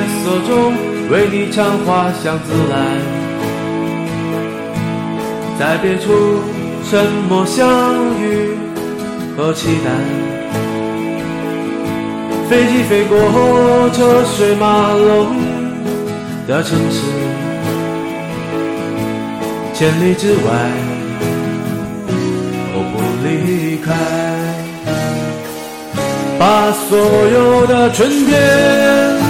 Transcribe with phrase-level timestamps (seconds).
[0.00, 0.72] 夜色中
[1.10, 2.74] 为你唱花香自来，
[5.58, 6.40] 在别处
[6.88, 7.68] 沉默相
[8.18, 8.56] 遇
[9.36, 9.90] 和期待。
[12.48, 15.36] 飞机飞过车水马龙
[16.48, 17.02] 的城市，
[19.74, 20.40] 千里之外
[22.72, 23.88] 我不离开。
[26.38, 29.29] 把所有的春天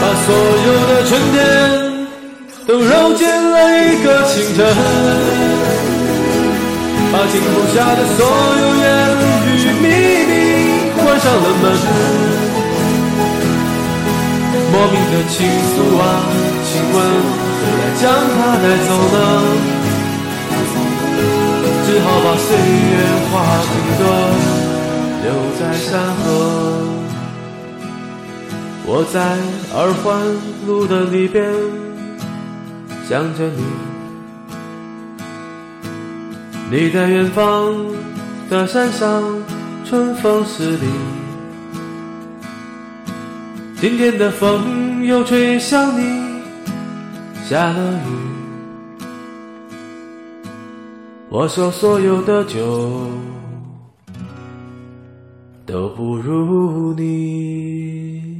[0.00, 0.28] 把所
[0.66, 1.36] 有的春天
[2.66, 3.54] 都揉进了
[3.84, 4.58] 一个清晨，
[7.12, 8.18] 把停不下的所
[8.60, 8.84] 有言
[9.46, 9.48] 语
[9.82, 9.84] 秘
[10.28, 10.32] 密
[10.96, 11.64] 关上了门。
[14.72, 16.02] 莫名的情愫啊，
[16.64, 16.96] 请问
[17.60, 18.02] 谁来将
[18.34, 19.16] 它带走呢？
[22.04, 22.60] 好把岁月
[23.30, 23.32] 化
[23.64, 23.68] 成
[23.98, 24.02] 歌，
[25.24, 25.26] 留
[25.58, 26.22] 在山河。
[28.86, 29.18] 我在
[29.74, 30.20] 二环
[30.66, 31.42] 路的里边
[33.08, 33.62] 想着你，
[36.70, 37.74] 你在远方
[38.50, 39.24] 的山上，
[39.86, 40.86] 春风十里。
[43.80, 46.42] 今天的风又吹向你，
[47.48, 48.43] 下了雨。
[51.34, 53.10] 我说所有的酒
[55.66, 58.33] 都不如你。